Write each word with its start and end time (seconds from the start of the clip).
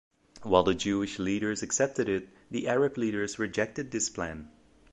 While 0.41 0.63
the 0.63 0.73
Jewish 0.73 1.19
leaders 1.19 1.61
accepted 1.61 2.09
it, 2.09 2.29
the 2.49 2.67
Arab 2.67 2.97
leaders 2.97 3.37
rejected 3.37 3.91
this 3.91 4.09
plan. 4.09 4.49